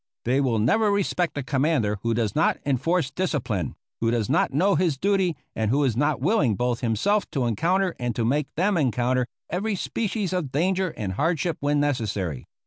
[0.25, 4.73] They will never respect a commander who does not enforce discipline, who does not know
[4.73, 8.77] his duty, and who is not willing both himself to encounter and to make them
[8.77, 12.47] encounter every species of danger and hardship when necessary.